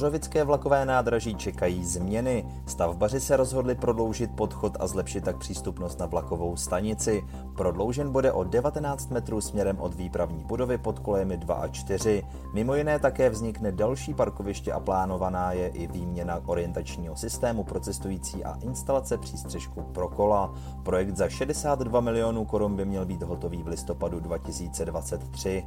[0.00, 2.44] Hořovické vlakové nádraží čekají změny.
[2.66, 7.24] Stavbaři se rozhodli prodloužit podchod a zlepšit tak přístupnost na vlakovou stanici.
[7.56, 12.22] Prodloužen bude o 19 metrů směrem od výpravní budovy pod kolejemi 2 a 4.
[12.54, 18.44] Mimo jiné také vznikne další parkoviště a plánovaná je i výměna orientačního systému pro cestující
[18.44, 20.54] a instalace přístřežku pro kola.
[20.82, 25.64] Projekt za 62 milionů korun by měl být hotový v listopadu 2023.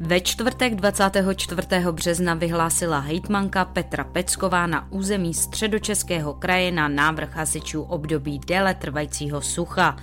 [0.00, 1.62] Ve čtvrtek 24.
[1.90, 9.40] března vyhlásila hejtmanka Petra Pecková na území středočeského kraje na návrh hasičů období déle trvajícího
[9.40, 9.96] sucha.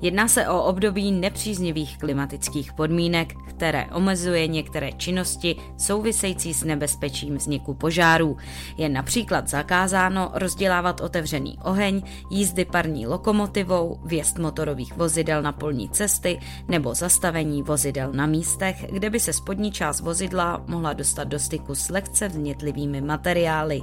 [0.00, 7.74] Jedná se o období nepříznivých klimatických podmínek, které omezuje některé činnosti související s nebezpečím vzniku
[7.74, 8.36] požárů.
[8.76, 16.40] Je například zakázáno rozdělávat otevřený oheň, jízdy parní lokomotivou, vjezd motorových vozidel na polní cesty
[16.68, 21.74] nebo zastavení vozidel na místech, kde by se spodní část vozidla mohla dostat do styku
[21.74, 23.82] s lehce vznětlivými materiály.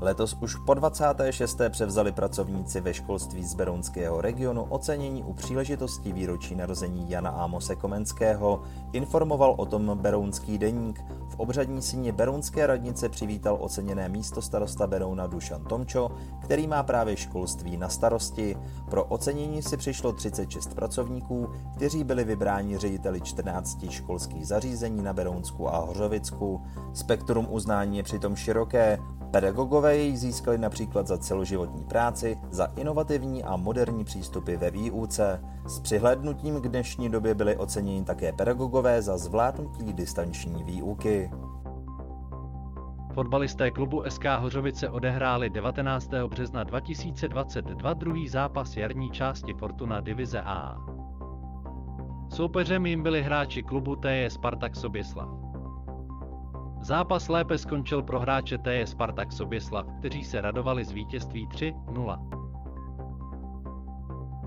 [0.00, 1.60] Letos už po 26.
[1.68, 8.62] převzali pracovníci ve školství z Berounského regionu ocenění u příležitosti výročí narození Jana Ámose Komenského,
[8.92, 11.00] informoval o tom Berounský deník.
[11.34, 16.10] V obřadní síni Berounské radnice přivítal oceněné místo starosta Berouna Dušan Tomčo,
[16.42, 18.56] který má právě školství na starosti.
[18.90, 25.68] Pro ocenění si přišlo 36 pracovníků, kteří byli vybráni řediteli 14 školských zařízení na Berounsku
[25.68, 26.62] a Hořovicku.
[26.92, 28.98] Spektrum uznání je přitom široké,
[29.34, 35.44] Pedagogové jej získali například za celoživotní práci, za inovativní a moderní přístupy ve výuce.
[35.66, 41.30] S přihlédnutím k dnešní době byli oceněni také pedagogové za zvládnutí distanční výuky.
[43.14, 46.10] Fotbalisté klubu SK Hořovice odehráli 19.
[46.28, 50.76] března 2022 druhý zápas jarní části Fortuna Divize A.
[52.28, 55.43] Soupeřem jim byli hráči klubu TJ Spartak Soběslav.
[56.84, 62.43] Zápas lépe skončil pro hráče TJ Spartak Soběslav, kteří se radovali z vítězství 3-0.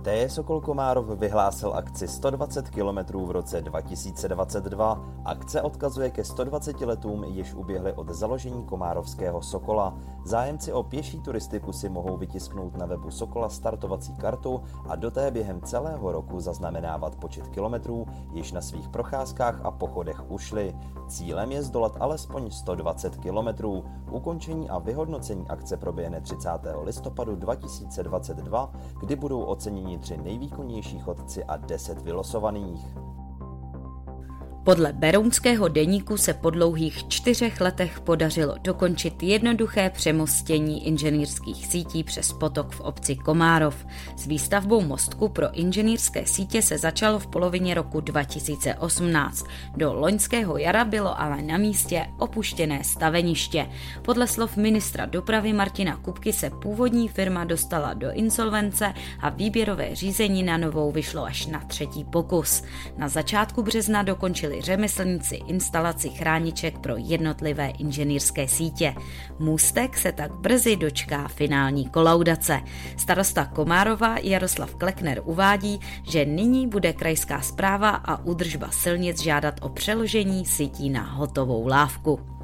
[0.02, 5.06] TJ Sokol Komárov vyhlásil akci 120 km v roce 2022.
[5.26, 9.98] Akce odkazuje ke 120 letům, již uběhly od založení Komárovského Sokola.
[10.26, 15.32] Zájemci o pěší turistiku si mohou vytisknout na webu Sokola startovací kartu a do té
[15.32, 20.76] během celého roku zaznamenávat počet kilometrů, již na svých procházkách a pochodech ušli.
[21.08, 23.84] Cílem je zdolat alespoň 120 kilometrů.
[24.12, 26.50] Ukončení a vyhodnocení akce proběhne 30.
[26.84, 32.98] listopadu 2022, kdy budou oceněni tři nejvýkonnější chodci a deset vylosovaných.
[34.68, 42.34] Podle Berounského deníku se po dlouhých čtyřech letech podařilo dokončit jednoduché přemostění inženýrských sítí přes
[42.34, 43.86] potok v obci Komárov.
[44.18, 49.46] S výstavbou mostku pro inženýrské sítě se začalo v polovině roku 2018.
[49.76, 53.70] Do loňského jara bylo ale na místě opuštěné staveniště.
[54.02, 60.44] Podle slov ministra dopravy Martina Kupky se původní firma dostala do insolvence a výběrové řízení
[60.44, 62.64] na novou vyšlo až na třetí pokus.
[62.98, 68.96] Na začátku března dokončili řemeslníci instalaci chrániček pro jednotlivé inženýrské sítě.
[69.40, 72.62] Můstek se tak brzy dočká finální kolaudace.
[72.98, 79.70] Starosta Komárova Jaroslav Klekner uvádí, že nyní bude krajská zpráva a údržba silnic žádat o
[79.70, 82.37] přeložení sítí na hotovou lávku.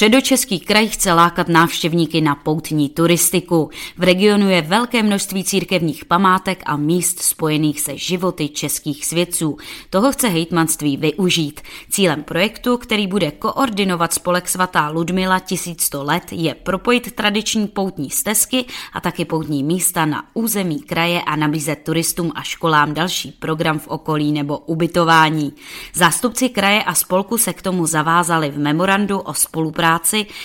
[0.00, 3.70] Středočeský kraj chce lákat návštěvníky na poutní turistiku.
[3.98, 9.56] V regionu je velké množství církevních památek a míst spojených se životy českých svědců.
[9.90, 11.60] Toho chce hejtmanství využít.
[11.90, 18.64] Cílem projektu, který bude koordinovat spolek svatá Ludmila 1100 let, je propojit tradiční poutní stezky
[18.92, 23.88] a taky poutní místa na území kraje a nabízet turistům a školám další program v
[23.88, 25.52] okolí nebo ubytování.
[25.94, 29.89] Zástupci kraje a spolku se k tomu zavázali v memorandu o spolupráci,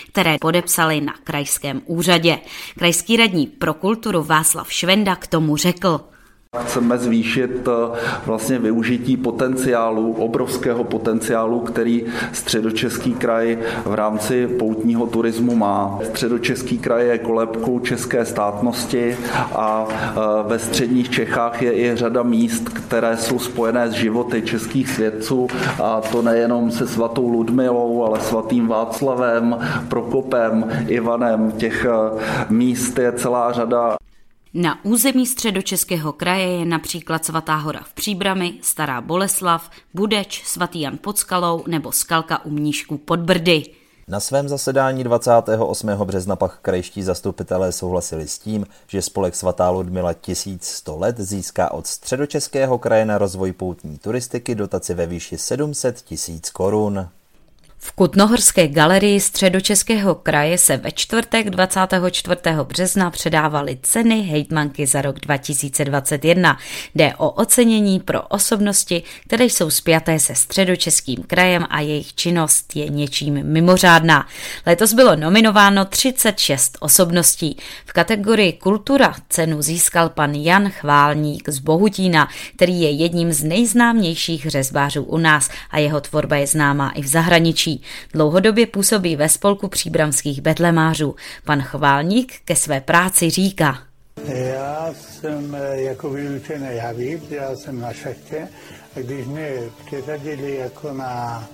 [0.07, 2.39] které podepsali na krajském úřadě.
[2.77, 6.14] Krajský radní pro kulturu Václav Švenda k tomu řekl.
[6.61, 15.55] Chceme zvýšit eh, vlastně využití potenciálu, obrovského potenciálu, který středočeský kraj v rámci poutního turismu
[15.55, 15.99] má.
[16.03, 19.17] Středočeský kraj je kolebkou české státnosti
[19.55, 20.13] a eh,
[20.47, 25.47] ve středních Čechách je i řada míst, které jsou spojené s životy českých svědců
[25.83, 29.57] a to nejenom se svatou Ludmilou, ale svatým Václavem,
[29.87, 31.51] Prokopem, Ivanem.
[31.51, 33.97] Těch eh, míst je celá řada.
[34.57, 40.97] Na území středočeského kraje je například Svatá hora v Příbrami, Stará Boleslav, Budeč, Svatý Jan
[41.01, 43.63] pod Skalou nebo Skalka u Mnížků pod Brdy.
[44.07, 45.87] Na svém zasedání 28.
[45.89, 51.87] března pak krajští zastupitelé souhlasili s tím, že spolek Svatá Ludmila 1100 let získá od
[51.87, 57.09] středočeského kraje na rozvoj poutní turistiky dotaci ve výši 700 tisíc korun.
[57.85, 62.35] V Kutnohorské galerii středočeského kraje se ve čtvrtek 24.
[62.63, 66.57] března předávaly ceny hejtmanky za rok 2021.
[66.95, 72.89] Jde o ocenění pro osobnosti, které jsou spjaté se středočeským krajem a jejich činnost je
[72.89, 74.27] něčím mimořádná.
[74.65, 77.57] Letos bylo nominováno 36 osobností.
[77.85, 84.49] V kategorii Kultura cenu získal pan Jan Chválník z Bohutína, který je jedním z nejznámějších
[84.49, 87.74] řezbářů u nás a jeho tvorba je známá i v zahraničí.
[88.13, 91.15] Dlouhodobě působí ve spolku příbramských betlemářů.
[91.45, 93.77] Pan Chválník ke své práci říká.
[94.27, 98.47] Já jsem eh, jako vyučený javít, já jsem na šachtě
[98.95, 99.51] a když mě
[99.85, 101.47] přeřadili jako na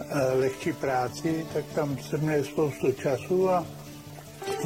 [0.00, 3.66] eh, lehčí práci, tak tam jsem měl spoustu času a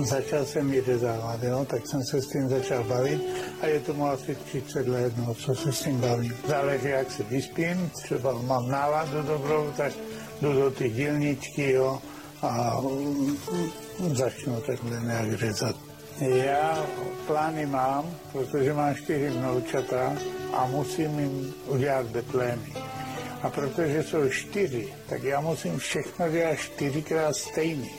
[0.04, 1.66] začal jsem ji řezávat, jo?
[1.70, 3.22] tak jsem se s tím začal bavit
[3.60, 6.36] a je tomu asi 30 let, no, co se s tím bavím.
[6.48, 9.92] Záleží, jak se vyspím, třeba mám náladu dobrou, tak
[10.42, 11.98] jdu do ty dílničky, jo,
[12.42, 12.82] a
[14.12, 15.76] začnu takhle nějak řezat.
[16.20, 16.86] Já
[17.26, 20.12] plány mám, protože mám čtyři vnoučata
[20.52, 22.72] a musím jim udělat betlémy.
[23.42, 27.90] A protože jsou čtyři, tak já musím všechno dělat čtyřikrát stejný,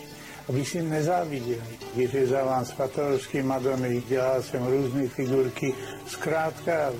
[0.49, 1.61] aby si nezáviděli.
[1.95, 5.73] Vyřezávám svatovský Madony, dělal jsem různé figurky.
[6.07, 6.91] Zkrátka,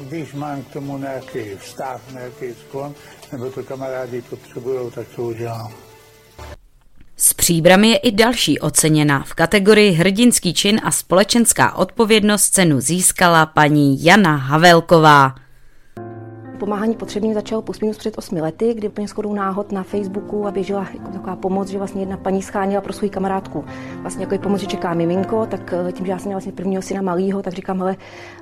[0.00, 2.94] když mám k tomu nějaký vztah, nějaký sklon,
[3.32, 5.72] nebo to kamarádi potřebují, tak to udělám.
[7.16, 9.24] S příbrami je i další oceněna.
[9.26, 15.34] V kategorii hrdinský čin a společenská odpovědnost cenu získala paní Jana Havelková.
[16.58, 20.50] Pomáhání potřebným začalo plus minus před 8 lety, kdy úplně shodou náhod na Facebooku a
[20.50, 23.64] běžela jako taková pomoc, že vlastně jedna paní schánila pro svou kamarádku.
[24.00, 27.02] Vlastně jako pomoc, že čeká miminko, tak eh, tím, že já jsem vlastně prvního syna
[27.02, 27.96] malýho, tak říkám, hele,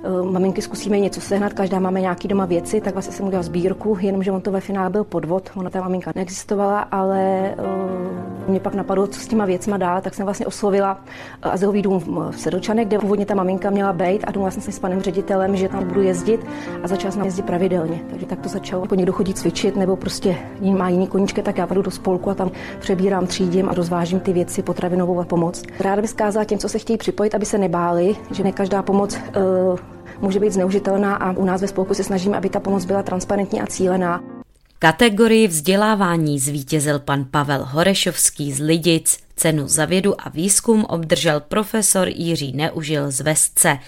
[0.04, 3.96] eh, maminky zkusíme něco sehnat, každá máme nějaký doma věci, tak vlastně jsem udělal sbírku,
[4.00, 8.74] jenomže on to ve finále byl podvod, ona ta maminka neexistovala, ale uh, mě pak
[8.74, 11.00] napadlo, co s těma věcma dál, tak jsem vlastně oslovila
[11.42, 14.78] azylový dům v Sedočanech, kde původně ta maminka měla být a domluvila jsem se s
[14.78, 16.46] panem ředitelem, že tam budu jezdit
[16.82, 18.00] a začala jsem jezdit pravidelně.
[18.10, 18.82] Takže tak to začalo.
[18.82, 20.36] Jako někdo chodí cvičit nebo prostě
[20.76, 24.32] má jiný koníčky, tak já půjdu do spolku a tam přebírám, třídím a rozvážím ty
[24.32, 25.62] věci, potravinovou pomoc.
[25.80, 29.16] Ráda bych zkázala těm, co se chtějí připojit, aby se nebáli, že ne každá pomoc
[29.16, 29.78] uh,
[30.20, 33.60] může být zneužitelná a u nás ve spolku se snažíme, aby ta pomoc byla transparentní
[33.60, 34.35] a cílená.
[34.78, 39.18] Kategorii vzdělávání zvítězil pan Pavel Horešovský z Lidic.
[39.36, 43.78] Cenu za vědu a výzkum obdržel profesor Jiří Neužil z Vesce.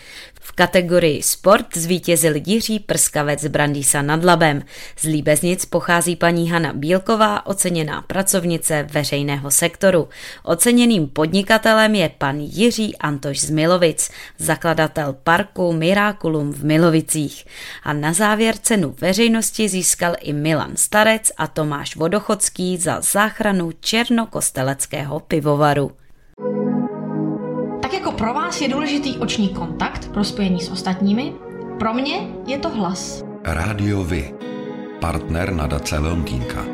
[0.48, 4.62] V kategorii sport zvítězil Jiří Prskavec Brandýsa nad Labem.
[4.96, 10.08] Z Líbeznic pochází paní Hana Bílková, oceněná pracovnice veřejného sektoru.
[10.42, 17.44] Oceněným podnikatelem je pan Jiří Antoš z Milovic, zakladatel parku Miraculum v Milovicích.
[17.82, 25.20] A na závěr cenu veřejnosti získal i Milan Starec a Tomáš Vodochodský za záchranu černokosteleckého
[25.20, 25.92] pivovaru.
[28.08, 31.32] Jako pro vás je důležitý oční kontakt pro spojení s ostatními,
[31.78, 33.24] pro mě je to hlas.
[33.44, 34.34] Rádio Vy,
[35.00, 36.64] partner nadace Leontýnka.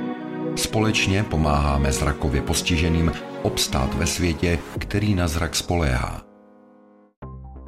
[0.56, 3.12] Společně pomáháme zrakově postiženým
[3.42, 6.22] obstát ve světě, který na zrak spoléhá.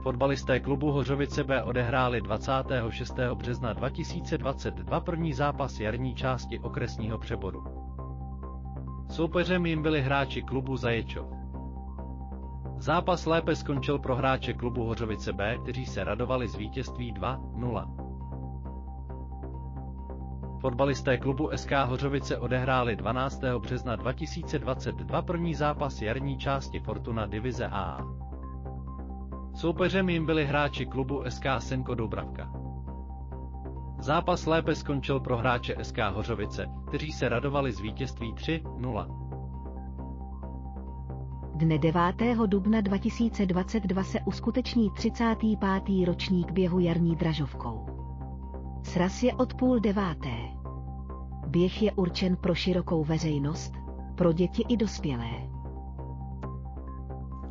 [0.03, 3.15] Fotbalisté klubu Hořovice B odehráli 26.
[3.35, 7.65] března 2022 první zápas jarní části okresního přeboru.
[9.11, 11.27] Soupeřem jim byli hráči klubu Zaječov.
[12.79, 18.07] Zápas lépe skončil pro hráče klubu Hořovice B, kteří se radovali z vítězství 2-0.
[20.61, 23.43] Fotbalisté klubu SK Hořovice odehráli 12.
[23.59, 27.99] března 2022 první zápas jarní části Fortuna divize A.
[29.55, 32.53] Soupeřem jim byli hráči klubu SK Senko Dubravka.
[33.99, 39.16] Zápas lépe skončil pro hráče SK Hořovice, kteří se radovali z vítězství 3-0.
[41.57, 42.01] Dne 9.
[42.47, 46.07] dubna 2022 se uskuteční 35.
[46.07, 47.87] ročník běhu jarní dražovkou.
[48.83, 50.37] Sraz je od půl deváté.
[51.47, 53.73] Běh je určen pro širokou veřejnost,
[54.15, 55.56] pro děti i dospělé.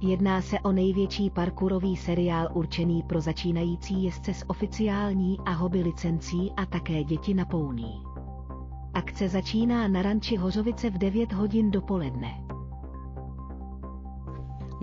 [0.00, 6.52] Jedná se o největší parkourový seriál určený pro začínající jezdce s oficiální a hobby licencí
[6.56, 8.02] a také děti na pouní.
[8.94, 12.45] Akce začíná na ranči Hořovice v 9 hodin dopoledne.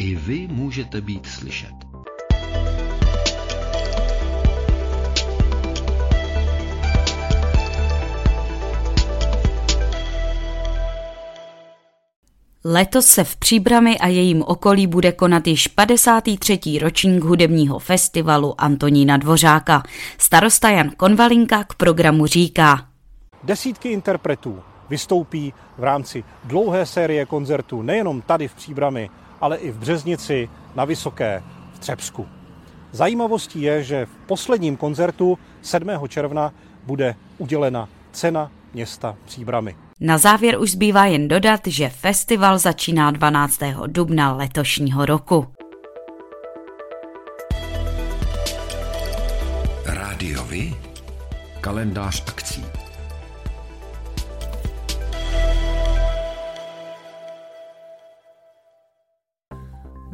[0.00, 1.72] I vy můžete být slyšet.
[12.64, 16.60] Letos se v Příbrami a jejím okolí bude konat již 53.
[16.82, 19.82] ročník hudebního festivalu Antonína Dvořáka.
[20.18, 22.88] Starosta Jan Konvalinka k programu říká.
[23.44, 29.78] Desítky interpretů vystoupí v rámci dlouhé série koncertů nejenom tady v Příbrami, ale i v
[29.78, 31.42] Březnici, na Vysoké,
[31.72, 32.26] v Třebsku.
[32.92, 35.88] Zajímavostí je, že v posledním koncertu 7.
[36.08, 36.52] června
[36.86, 39.76] bude udělena cena města Příbramy.
[40.00, 43.60] Na závěr už zbývá jen dodat, že festival začíná 12.
[43.86, 45.46] dubna letošního roku.
[49.86, 50.74] Rádiovi?
[51.60, 52.64] Kalendář akcí.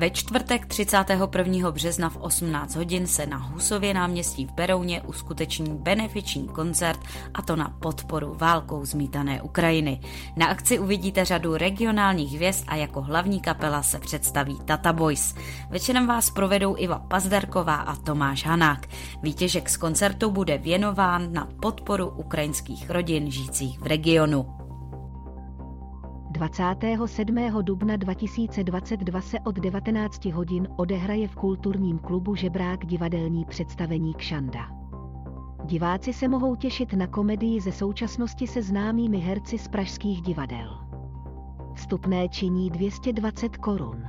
[0.07, 1.71] Ve čtvrtek 31.
[1.71, 7.01] března v 18 hodin se na Husově náměstí v Berouně uskuteční benefiční koncert
[7.35, 10.01] a to na podporu válkou zmítané Ukrajiny.
[10.37, 15.35] Na akci uvidíte řadu regionálních hvězd a jako hlavní kapela se představí Tata Boys.
[15.71, 18.87] Večerem vás provedou Iva Pazderková a Tomáš Hanák.
[19.23, 24.66] Výtěžek z koncertu bude věnován na podporu ukrajinských rodin žijících v regionu.
[26.37, 27.63] 27.
[27.63, 34.69] dubna 2022 se od 19 hodin odehraje v kulturním klubu Žebrák divadelní představení Kšanda.
[35.65, 40.79] Diváci se mohou těšit na komedii ze současnosti se známými herci z pražských divadel.
[41.75, 44.03] Vstupné činí 220 korun.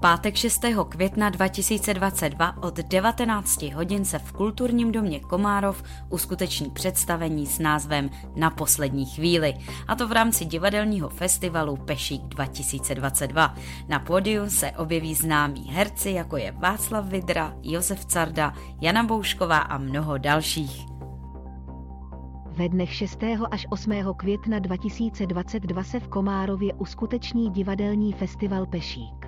[0.00, 0.60] Pátek 6.
[0.88, 8.50] května 2022 od 19 hodin se v kulturním domě Komárov uskuteční představení s názvem Na
[8.50, 9.54] poslední chvíli,
[9.88, 13.54] a to v rámci divadelního festivalu Pešík 2022.
[13.88, 19.78] Na pódiu se objeví známí herci, jako je Václav Vidra, Josef Carda, Jana Boušková a
[19.78, 20.86] mnoho dalších.
[22.46, 23.18] Ve dnech 6.
[23.50, 23.92] až 8.
[24.16, 29.27] května 2022 se v Komárově uskuteční divadelní festival Pešík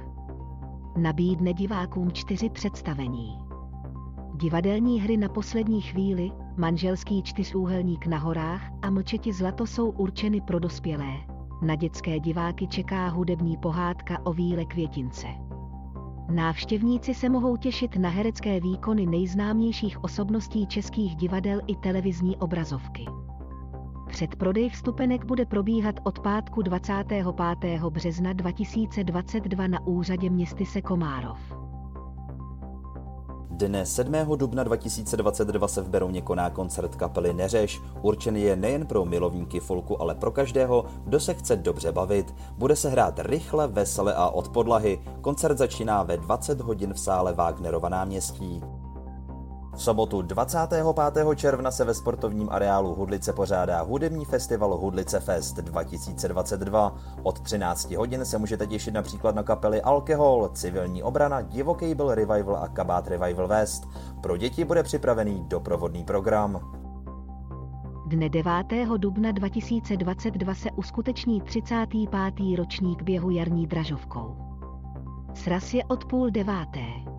[1.01, 3.39] nabídne divákům čtyři představení.
[4.35, 10.59] Divadelní hry na poslední chvíli, manželský čtyřúhelník na horách a mlčeti zlato jsou určeny pro
[10.59, 11.13] dospělé.
[11.63, 15.27] Na dětské diváky čeká hudební pohádka o víle květince.
[16.31, 23.05] Návštěvníci se mohou těšit na herecké výkony nejznámějších osobností českých divadel i televizní obrazovky.
[24.11, 27.27] Předprodej vstupenek bude probíhat od pátku 25.
[27.91, 31.39] března 2022 na úřadě městyse Komárov.
[33.51, 34.15] Dne 7.
[34.37, 37.81] dubna 2022 se v Berouně koná koncert kapely Neřeš.
[38.03, 42.35] Určený je nejen pro milovníky folku, ale pro každého, kdo se chce dobře bavit.
[42.59, 45.01] Bude se hrát rychle, vesele a od podlahy.
[45.21, 48.63] Koncert začíná ve 20 hodin v sále Wagnerova náměstí.
[49.81, 51.27] V sobotu 25.
[51.37, 56.97] června se ve sportovním areálu Hudlice pořádá hudební festival Hudlice Fest 2022.
[57.23, 62.57] Od 13 hodin se můžete těšit například na kapely Alkohol, Civilní obrana, Divoký byl Revival
[62.57, 63.89] a Kabát Revival West.
[64.21, 66.61] Pro děti bude připravený doprovodný program.
[68.07, 68.53] Dne 9.
[68.97, 72.57] dubna 2022 se uskuteční 35.
[72.57, 74.37] ročník běhu jarní dražovkou.
[75.35, 77.10] Sraz je od půl deváté.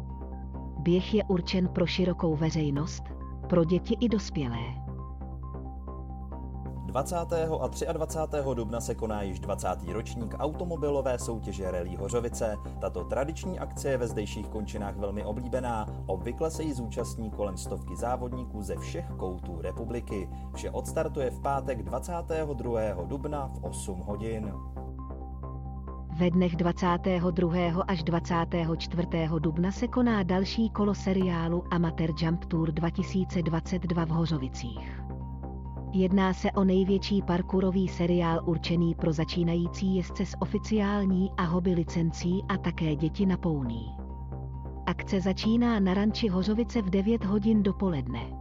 [0.81, 3.03] Běh je určen pro širokou veřejnost,
[3.49, 4.57] pro děti i dospělé.
[6.85, 7.15] 20.
[7.87, 8.37] a 23.
[8.53, 9.67] dubna se koná již 20.
[9.87, 12.57] ročník automobilové soutěže Rally Hořovice.
[12.81, 15.85] Tato tradiční akce je ve zdejších končinách velmi oblíbená.
[16.05, 20.29] Obvykle se jí zúčastní kolem stovky závodníků ze všech koutů republiky.
[20.53, 22.81] Vše odstartuje v pátek 22.
[23.05, 24.53] dubna v 8 hodin.
[26.21, 27.81] Ve dnech 22.
[27.87, 29.07] až 24.
[29.39, 35.01] dubna se koná další kolo seriálu Amateur Jump Tour 2022 v Hořovicích.
[35.93, 42.43] Jedná se o největší parkourový seriál určený pro začínající jezdce s oficiální a hobby licencí
[42.49, 43.95] a také děti na pouní.
[44.85, 48.40] Akce začíná na ranči Hořovice v 9 hodin dopoledne.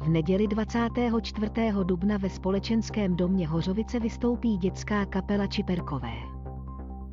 [0.00, 1.52] V neděli 24.
[1.82, 6.12] dubna ve společenském domě Hořovice vystoupí dětská kapela Čiperkové.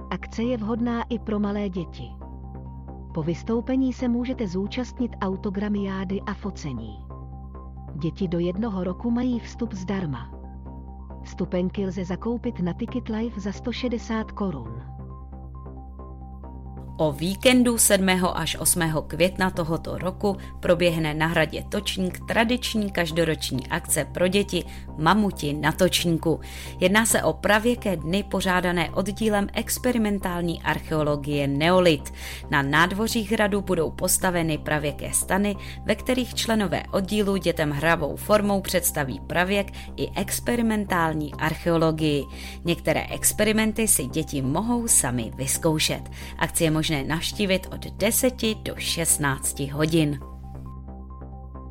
[0.10, 2.10] Akce je vhodná i pro malé děti.
[3.14, 6.98] Po vystoupení se můžete zúčastnit autogramiády a focení.
[7.96, 10.32] Děti do jednoho roku mají vstup zdarma.
[11.24, 14.97] Vstupenky lze zakoupit na Ticket Live za 160 korun.
[17.00, 18.10] O víkendu 7.
[18.34, 18.82] až 8.
[19.08, 24.64] května tohoto roku proběhne na hradě Točník tradiční každoroční akce pro děti
[24.98, 26.40] Mamuti na Točníku.
[26.80, 32.14] Jedná se o pravěké dny pořádané oddílem experimentální archeologie Neolit.
[32.50, 35.56] Na nádvořích hradu budou postaveny pravěké stany,
[35.86, 42.24] ve kterých členové oddílu dětem hravou formou představí pravěk i experimentální archeologii.
[42.66, 46.02] Některé experimenty si děti mohou sami vyzkoušet.
[46.38, 50.20] Akci je možné navštívit od 10 do 16 hodin.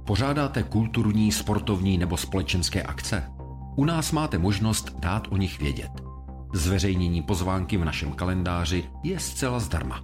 [0.07, 3.31] Pořádáte kulturní, sportovní nebo společenské akce?
[3.77, 5.91] U nás máte možnost dát o nich vědět.
[6.55, 10.01] Zveřejnění pozvánky v našem kalendáři je zcela zdarma.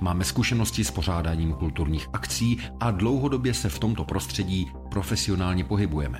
[0.00, 6.18] Máme zkušenosti s pořádáním kulturních akcí a dlouhodobě se v tomto prostředí profesionálně pohybujeme.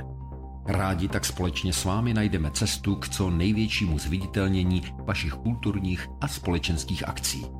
[0.66, 7.08] Rádi tak společně s vámi najdeme cestu k co největšímu zviditelnění vašich kulturních a společenských
[7.08, 7.59] akcí.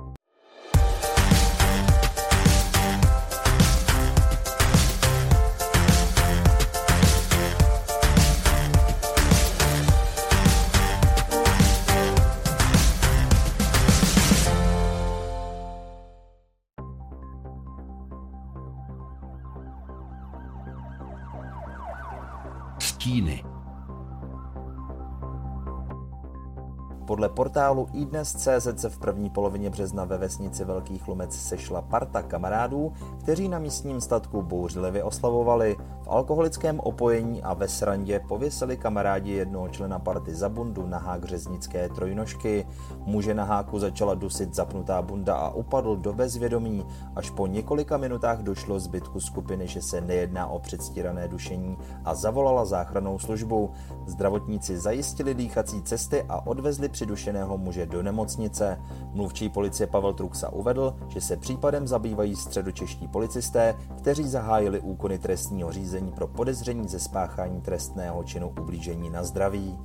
[27.11, 32.93] Podle portálu iDnes.cz se v první polovině března ve vesnici Velký Chlumec sešla parta kamarádů,
[33.19, 35.77] kteří na místním statku bouřlivě oslavovali.
[36.11, 41.89] Alkoholickém opojení a ve srandě pověsili kamarádi jednoho člena party za bundu na hák řeznické
[41.89, 42.67] trojnožky.
[43.05, 46.85] Muže na háku začala dusit zapnutá bunda a upadl do bezvědomí.
[47.15, 52.65] Až po několika minutách došlo zbytku skupiny, že se nejedná o předstírané dušení a zavolala
[52.65, 53.71] záchranou službu.
[54.05, 58.81] Zdravotníci zajistili dýchací cesty a odvezli přidušeného muže do nemocnice.
[59.13, 65.71] Mluvčí policie Pavel Truxa uvedl, že se případem zabývají středočeští policisté, kteří zahájili úkony trestního
[65.71, 69.77] řízení řízení pro podezření ze spáchání trestného činu ublížení na zdraví.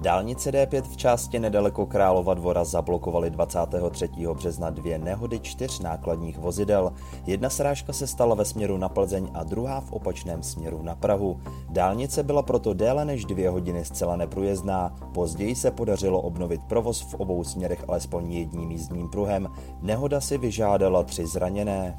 [0.00, 4.08] Dálnice D5 v části nedaleko Králova dvora zablokovali 23.
[4.34, 6.92] března dvě nehody čtyř nákladních vozidel.
[7.26, 11.40] Jedna srážka se stala ve směru na Plzeň a druhá v opačném směru na Prahu.
[11.70, 14.94] Dálnice byla proto déle než dvě hodiny zcela neprůjezdná.
[15.14, 19.48] Později se podařilo obnovit provoz v obou směrech alespoň jedním jízdním pruhem.
[19.82, 21.98] Nehoda si vyžádala tři zraněné.